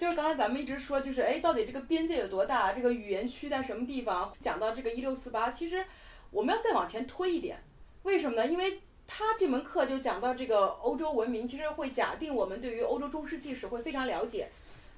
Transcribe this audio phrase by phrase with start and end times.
[0.00, 2.72] 就是刚才咱们一直说，就是哎，到底这个边界有多大？
[2.72, 4.32] 这个语言区在什么地方？
[4.40, 5.84] 讲到这个一六四八，其实
[6.30, 7.62] 我们要再往前推一点，
[8.04, 8.46] 为什么呢？
[8.46, 14.48] 因为他这门课就讲到这个欧洲文明，其实会假定我们对于欧洲中世纪史会非常了解，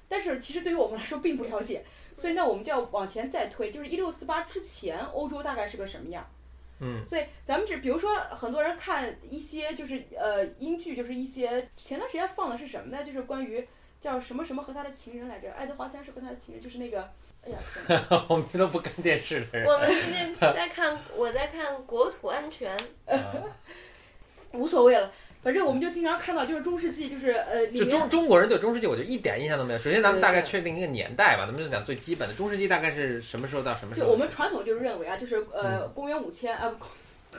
[0.07, 1.83] 但是其实对于我们来说并不了解，
[2.15, 6.25] 所以那，我们就要往前再推，就是一六四八之前，欧洲大概是个什么样？
[6.79, 13.03] 嗯，所以咱们只比如说，很多人看一些就是呃英剧，就是一些前段时间放的是什么呢？
[13.03, 13.67] 就是关于
[14.03, 17.09] 叫什么什么和他的情人来着，爱德华三世和他的情人，就是那个，
[17.45, 17.57] 哎呀，
[18.27, 19.65] 我们都不看电视的人。
[19.65, 22.77] 我们今天在看，我在看国土安全，
[24.51, 25.09] 无所谓了，
[25.41, 29.79] 反正我们就经常看到，就是中世纪，就是呃，就中中国人对中世纪，我就一点印象都没有。
[29.79, 34.11] 首先，咱们大概确定一个年代吧，咱们就讲最基本的，中世纪大概是什么时候到什么时就候？
[34.11, 36.85] 我们传统就是认为啊，就是呃，嗯公元五千啊，不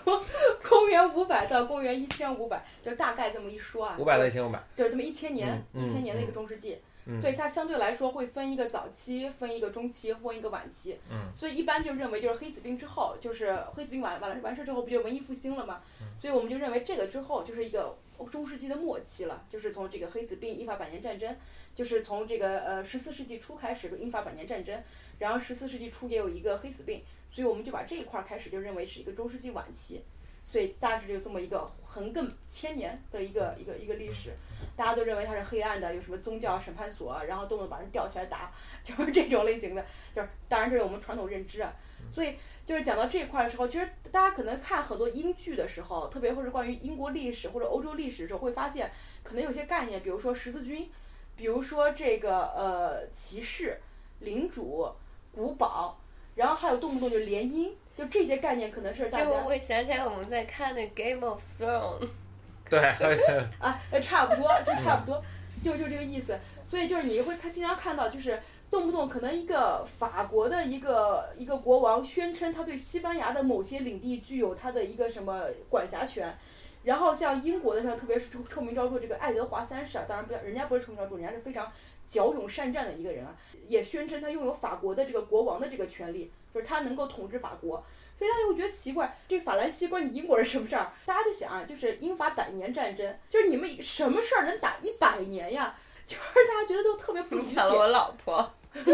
[0.03, 0.21] 公
[0.69, 4.63] 公元五百到公元一千五百，就大概这么一说啊，五百到一千五百。
[4.77, 10.99] 就是这么一千年，嗯一千年的一个中世纪，嗯所以它相对来说会分一个早期，分一个中期，分一个晚期。
[11.11, 15.81] 嗯，所以一般就认为就是黑死病之后，就是黑死病完完了完事之后，不就文艺复兴了吗？
[16.01, 17.95] 嗯所以我们就认为这个之后就是一个
[18.31, 21.37] 中世纪的末期了，就是从这个黑死病、英法百年战争，
[21.75, 24.83] 就是从这个呃十四世纪初开始的英法百年战争，
[25.19, 27.03] 然后十四世纪初也有一个黑死病，
[27.35, 30.03] 所以我们就把这一块开始就认为是一个中世纪晚期。
[30.47, 34.31] 所以大致就这么一个横亘千年的一个一个一个历史，
[34.77, 38.53] 大家都认为它是黑暗的，有什么宗教审判所，然后动不动把人吊起来打，
[38.85, 41.73] 就是这种类型的，就是当然这是我们传统认知啊。
[42.13, 48.93] 所以就是讲到这块的时候，其实大家可能看很多英剧的时候，特别或者关于英国历史或者欧洲历史的时候，会发现
[49.25, 50.89] 可能有些概念，比如说十字军，
[51.35, 53.81] 比如说这个呃骑士、
[54.21, 54.87] 领主、
[55.33, 55.99] 古堡，
[56.35, 62.01] 然后还有动不动就联姻，就这些概念可能是大这我家会想起来我们在看的《Game of Thrones》，
[62.69, 62.81] 对，
[63.59, 65.23] 啊，呃，差不多，就差不多，
[65.63, 66.39] 就就这个意思。
[66.65, 68.41] 所以就是你会看经常看到，就是
[68.71, 76.37] 动不动可能一个法国的一个一个国王宣称他对西班牙的某些领地具有他的一个什么管辖权。
[76.83, 81.73] 然后像英国的像，特别是臭臭名昭著这个爱德华三世啊，当然不要，人家不是臭名昭著，人家是非常
[82.07, 83.35] 骁勇善战的一个人啊，
[83.69, 87.85] 也宣称他拥有法国的这个国王的这个权利，就是他能够统治法国。
[88.17, 90.93] 所以大家会觉得奇怪，这法兰西关你英国人什么事儿？
[91.05, 95.75] 大家就想啊，就是英法百年战争，就是你们什么事儿能打一百年呀？
[96.07, 98.55] 就是大家觉得都特别不理解，你抢了我老婆，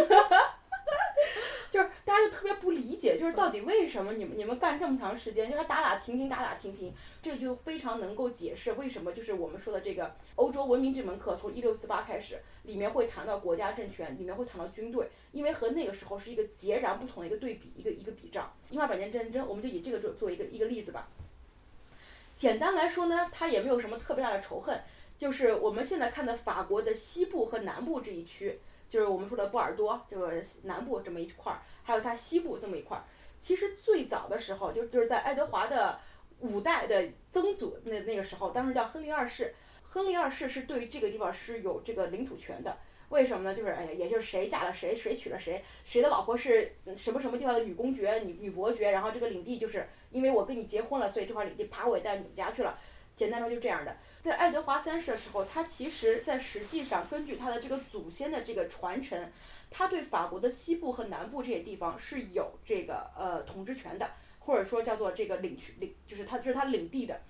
[1.70, 6.92] 就是大家就特别不理解，就是到底为什么你们你们干这么长时间，就是打打停停打打停停，
[7.22, 18.53] 这就非常能够解释为什么就是我们说的这个欧洲文明这门课从一六四八开始，里面会谈到国家政权，里面会谈到军队，因为和那个时候是一个截然不同的一个对比，一个一个比照。
[18.70, 21.09] 英法百年战争，我们就以这个做作为一个一个例子吧。
[22.34, 24.80] 简单来说呢，它也没有什么特别大的仇恨，
[25.19, 28.59] 就是我们现在看的法国的西部和南部这一区，
[28.90, 33.04] 就是我们说的波尔多这个南部这么一块儿，还有它西部这么一块儿。
[33.38, 35.98] 其实最早的时候，就就是在爱德华的
[36.40, 39.54] 五代的曾祖那那个时候，当时叫亨利二世。
[39.82, 42.76] 亨利二世是对于这个地方是有这个领土权的。
[43.08, 43.56] 为什么呢？
[43.56, 52.78] 就是哎呀，也就是谁嫁了谁，谁娶了谁，谁的老婆是什么什么地方的女公爵、女女伯爵，然后这个领地就是因为我跟你结婚了，所以这块领地啪我也带你们家去了。
[53.20, 53.94] 简单说就这样的。
[54.22, 59.31] 在爱德华三世的时候，他其实在实际上根据他的这个祖先的这个传承，
[59.70, 67.20] 他对法国的西部和南部这些地方是有这个呃统治权的，或者说叫做这个领区领，就是他这是他领地的。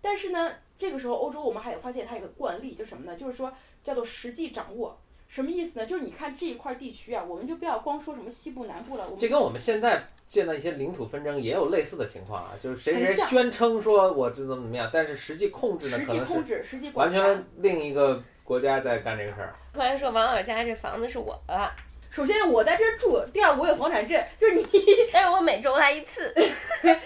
[0.00, 3.14] 但是呢，这个时候欧洲我们还有发现他有个惯例，就什么呢？
[3.14, 4.98] 就是说叫做实际掌握。
[5.28, 5.86] 什么意思呢？
[5.86, 17.20] 就是你看这一块地区啊，我们就不要光说什么西部南部了，我们这跟我们现在见到一些领土纷争也有类似的情况啊，就是谁谁宣称说我这怎么怎么样，但是实际控制呢，实际控制、实际管辖。
[17.20, 19.54] 完全另一个国家在干这个事儿。
[19.72, 21.70] 突然说王老师家这房子是我的，
[22.08, 24.64] 首先我在这儿住，第二我有房产证，就是你
[25.12, 26.32] 但是我每周来一次，
[26.80, 26.98] 不是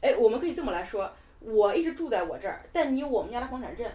[0.00, 1.10] 哎，我们可以这么来说，
[1.40, 3.86] 我一直住在我这儿，但你有我们家的房产证，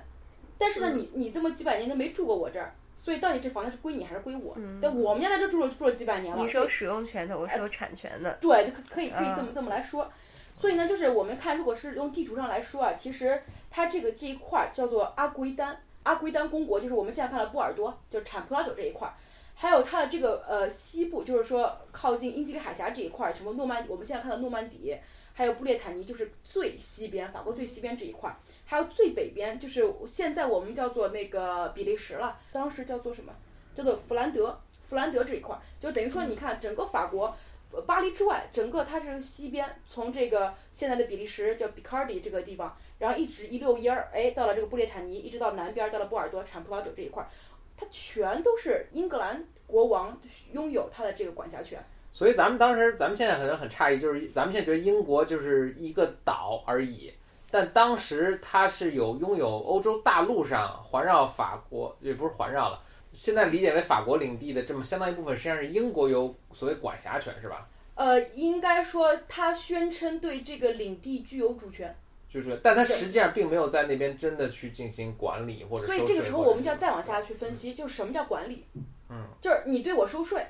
[0.58, 4.54] 但是呢，嗯你你这么几百年都没住过我这儿，所以到底这房子是归你还是归我？
[4.58, 8.38] 嗯但我们家在这住了住了几百年了，你是有使用权的，我是有产权的。
[8.42, 10.12] 对，就可可以可以这么嗯这么来说。
[10.54, 19.14] 所以呢，就是我们看，如果是用地图上来说啊，其实它这个这一块儿叫做阿圭丹，阿圭丹公国，就是我们现在看到波尔多，就是产葡萄酒这一块儿，
[19.54, 24.96] 还有它的这个呃西部，就是说靠近英吉利海峡这一块儿，什么诺曼，我们现在看到诺曼底，
[25.34, 33.32] 还有布列塔尼，就是最西边，法国最西边这一块儿，还有最北边，就是现在我们叫做那个比利时了，当时叫做什么？
[33.76, 37.36] 叫做弗兰德，弗兰德这一块儿，就等于说，你看整个法国。
[37.72, 47.28] 呃巴黎之外，整个它是西边，从这个现在的比利时叫比卡迪这个地方，然后一直一溜烟儿，哎，到了这个布列塔尼，一直到南边，到了波尔多产葡萄酒这一块儿。
[47.76, 50.18] 它全都是英格兰国王
[50.54, 51.84] 拥有它的这个管辖权。
[52.14, 57.12] 所以咱们当时，咱们现在可能很诧异，就是咱们现在觉得英国就是一个岛而已，
[57.52, 62.82] 但当时它是有拥有欧洲大陆上环绕法国，也不是环绕了，
[63.14, 67.68] 现在理解为法国领地的这么相当一部分，实际上是英国有所谓管辖权，是吧？
[67.96, 71.96] 呃，应该说他宣称对这个领地具有主权，
[72.28, 75.86] 就是，但它实际上并没有在那边真的去进行管理或者。
[75.86, 77.26] 所以这个时候我们就要再往下去。
[77.28, 78.66] 去分析，就是什么叫管理？
[79.10, 80.46] 嗯，就是你对我收税，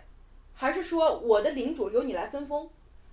[0.54, 2.70] 还是说我的领主由你来分封，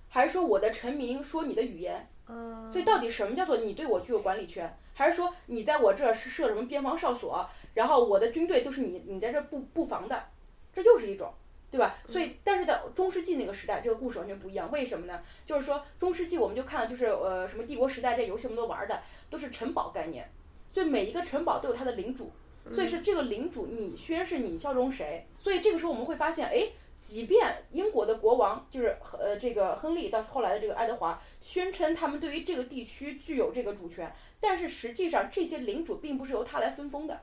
[0.09, 2.09] 还是说我的臣民说你的语言？
[2.27, 4.77] 嗯，所以到底什么叫做你对我具有管理权？
[4.93, 10.25] 还是说你在我这儿是设什么边防哨所，然后我的军队都是你你在这儿布布防的，
[10.71, 11.33] 这又是一种，
[11.71, 11.97] 对吧？
[12.05, 14.71] 所以但是在中世纪那个时代，这个故事完全不一样。
[14.71, 15.21] 为什么呢？
[15.45, 20.31] 就是说中世纪我们就看到就是呃什么帝国时代这游戏我们都玩的都是城堡概念，
[20.71, 22.31] 所以每一个城堡都有它的领主，
[22.69, 26.67] 所以是这个领主你宣誓你效忠谁，所以这个时候我们会发现，哎。
[27.05, 34.09] 即便英国的国王就是呃这个亨利到后来的这个爱德华宣称他们对于这个地区具有这个主权，
[34.39, 37.21] 但是实际上这些领主并不是由他来分封的，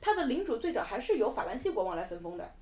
[0.00, 2.52] 他的领主最早还是由法兰西国王来分封的。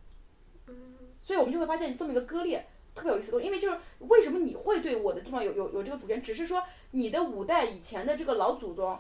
[0.67, 0.75] 嗯
[1.23, 2.63] 所以我们就会发现这么一个割裂，
[2.95, 8.99] 特别有意思的，因为就是为什么你会对我的地方有有有这个主权，只是说你的五代以前的这个老祖宗，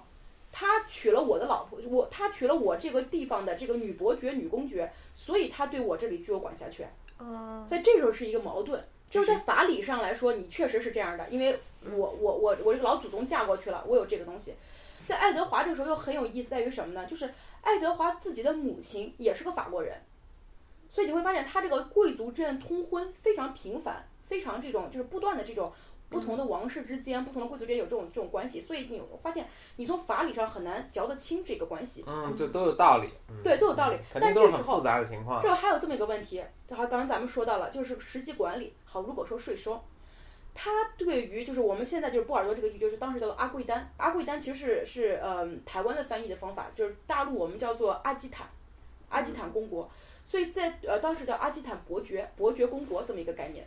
[0.51, 6.91] 他娶了我的老婆，我他娶了我这个地方的这个女伯爵、女公爵，所以他对我这里具有管辖权。
[7.25, 14.55] 嗯所以这时候是一个矛盾，就是在法理上来说，你确实是这样的，因为我我我我这个老祖宗嫁过去了，我有这个东西。
[15.07, 17.07] 在爱德华这个时候又很有意思，在于什么呢？
[17.07, 20.01] 就是爱德华自己的母亲也是个法国人，
[20.89, 25.73] 所以你会发现他这个贵族之间通婚非常频繁，非常这种就是不断的这种
[26.13, 32.05] 不同的王室之间、不同的贵族之间有这种这种关系，所以你发现你从法理上很难嚼得清这个关系。
[32.07, 33.09] 嗯，这都有道理。
[33.29, 33.97] 嗯、对，都有道理。
[34.13, 35.43] 肯但定都是很复这时候，杂的情况。
[35.43, 38.75] 这还有这么一个问题，好，刚刚咱们说到了，就是实际管理。
[38.85, 39.83] 好，如果说税收，
[40.55, 48.47] 它对于就是我们现在就是波尔多这个地区，就是当时叫做阿贵丹，阿贵丹其实是是呃台湾的翻译的方法，就是大陆我们叫做阿基坦，
[49.09, 49.91] 阿基坦公国，
[50.27, 53.67] 所以在呃当时叫阿基坦伯爵，伯爵公国这么一个概念。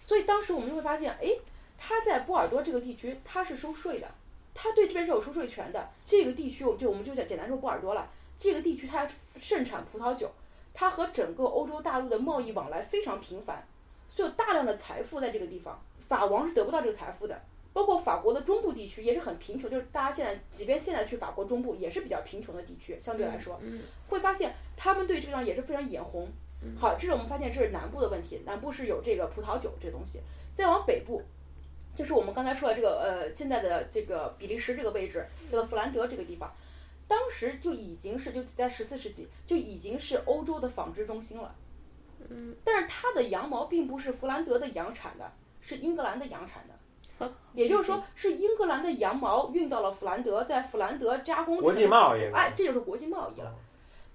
[0.00, 1.28] 所以当时我们就会发现，哎，
[1.76, 4.08] 他在波尔多这个地区他是收税的，
[4.54, 5.88] 他对这边是有收税权的。
[6.06, 8.10] 这个地区，我就我们就简简单说波尔多了。
[8.38, 9.08] 这个地区它
[9.40, 10.30] 盛产葡萄酒，
[10.74, 13.66] 它和整个欧洲大陆的贸易往来非常频繁，
[14.08, 15.80] 所以有大量的财富在这个地方。
[16.06, 17.40] 法王是得不到这个财富的，
[17.72, 26.28] 包括法国的中部地区也是很贫穷，就是大家现在即便现在去法国中部也是比较贫穷的地区，相对来说，嗯会发现他们对这个地方也是非常眼红。
[26.78, 30.20] 好，这是我们发现这是南部的问题，南部是有这个葡萄酒这东西，
[30.54, 31.22] 再往北部。
[31.96, 36.52] 就是我们刚才说的这个呃，现在的这个比利时这个位置，叫做弗兰德这个地方，
[37.06, 41.54] 当时就已经是就在十四世纪就已经是欧洲的纺织中心了。
[42.28, 46.74] 嗯，但是它的羊毛并不是弗兰德的羊产的，是英格兰的羊产的。
[47.54, 53.54] 也就是说，是英格兰的羊毛运到了弗兰德，在弗兰德加工成国际贸易哎，这就是国际贸易了。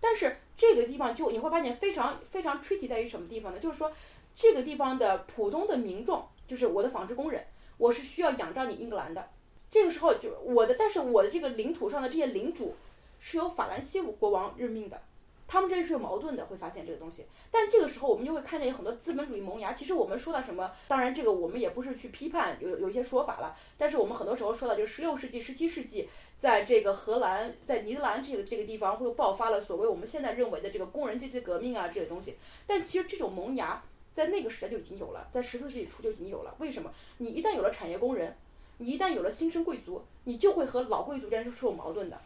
[0.01, 3.59] 但是这个地方就你会发现非常非常 tricky 在于什么地方呢？
[3.59, 3.91] 就是说
[4.35, 7.43] 这个地方的普通的民众，就是我的纺织工人，
[7.79, 9.27] 我是需要仰仗你英格兰的。
[9.71, 12.75] 这个时候就我的，但是我的这个领土上的这些领主
[13.19, 15.01] 是由法兰西国王任命的，
[15.47, 17.25] 他们这是有矛盾的，会发现这个东西。
[17.49, 19.71] 但这个时候我们就会看见有很多资本主义萌芽。
[19.73, 23.55] 其实我们说到什么，当然这个我们也不是去批判，有有一些说法了。
[23.77, 26.09] 但是我们很多时候说到就是十六世纪、十七世纪，
[26.39, 32.35] 在这个荷兰、在尼德兰这个这个地方，会爆发了所谓我们现在认为的这个工人阶级革命啊这些东西。
[32.65, 33.81] 但其实这种萌芽
[34.19, 36.53] 在那个时代就已经有了，在十四世纪初就已经有了。
[36.59, 36.91] 为什么？
[37.19, 38.35] 你一旦有了产业工人，
[38.77, 42.19] 你一旦有了新生贵族，你就会和老贵族之间是有矛盾的。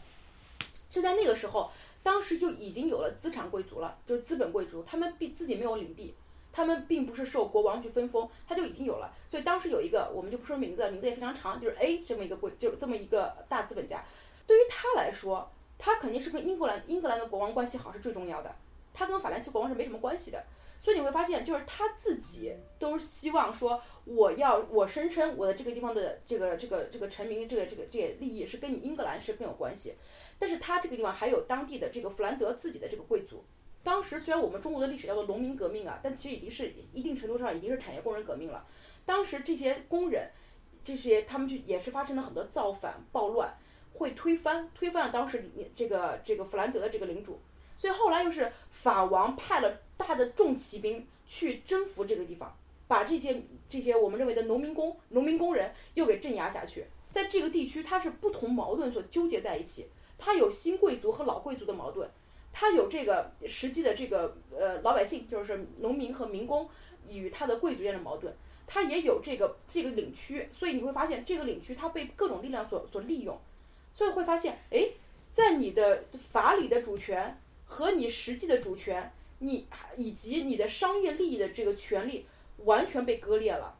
[0.90, 1.70] 就在那个时候，
[2.02, 6.16] 当时就已经有了资产贵族了，就是资本贵族，他们并自己没有领地，
[6.52, 9.14] 他们并不是受国王去分封，他就已经有了。
[9.30, 14.04] 所以当时有一个，我们就不说名字，名字也非常长，就是 A 这么一个贵，就是这么一个大资本家。
[14.48, 15.48] 对于他来说，
[15.78, 18.56] 他肯定是跟英格兰英格兰的国王关系好是最重要的，
[18.96, 20.44] 他跟法兰西国王是没什么关系的。
[20.84, 29.96] 所以你会发现，就是他自己都希望说，我要我声称我的这个地方的这个这个这个臣民这个这个这些利益是跟你英格兰是更有关系。
[30.38, 33.46] 但是他这个地方还有当地的这个弗兰德自己的这个贵族。
[33.82, 38.68] 当时虽然我们中国的历史叫做农民革命啊，但其实已经是一定程度上已经是产业工人革命了。
[39.06, 40.30] 当时这些工人，
[40.84, 43.58] 这些他们就也是发生了很多造反暴乱，
[43.94, 47.40] 会推翻推翻了当时里这个这个弗兰德的这个领主。
[47.84, 56.86] 所以后来又是法王派了大的重骑兵去征服这个地方，把这些这些我们认为的农民工农民工人又给镇压下去。
[57.12, 59.88] 在这个地区，它是不同矛盾所纠结在一起。
[60.18, 62.10] 它有新贵族和老贵族的矛盾，
[62.54, 66.70] 它有这个实际的这个呃老百姓，就是农民和民工
[67.10, 68.34] 与他的贵族间的矛盾，
[68.66, 73.38] 它也有这个这个领区，所以你会发现这个领区它被各种力量所所利用，
[73.94, 74.88] 所以会发现，哎，
[75.34, 79.68] 在你的法理的主权和你实际的主权，你
[79.98, 82.26] 以及你的商业利益的这个权利
[82.66, 83.78] 完全被割裂了。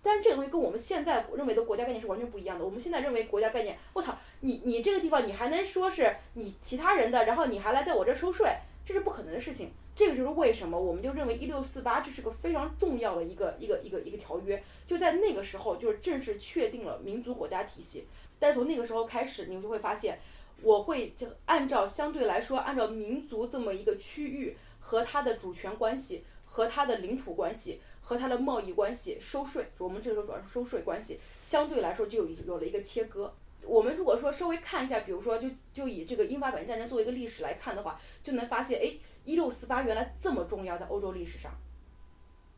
[0.00, 2.64] 但是这个东西跟我们现在认为的国家概念是完全不一样的。
[2.64, 8.48] 我们现在认为国家概念，我操，你你这个地方你还能说是你其他人的，然后你还来在我这收税，
[8.86, 9.70] 这是不可能的事情。
[9.94, 18.06] 这个就是为什么我们就认为一六四八这是个非常重要的一个一个一个一个条约，就在那个时候就是正式确定了民族国家体系。
[18.38, 20.20] 但从那个时候开始，你们就会发现，
[20.62, 27.80] 我会就按照相对来说按照民族这么一个区域和它的主权关系和它的领土关系。
[28.08, 33.30] 和它的贸易关系、收税，我们这个时候主要是收税关系，相对来说就有有了一个切割。
[33.62, 41.52] 我们如果说稍微看一下，比如说就就以这个英法百年战争作为一个历史来看的话，就能发现，哎，一六四八原来这么重要，在欧洲历史上，